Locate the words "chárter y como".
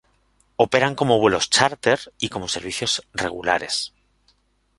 1.51-2.47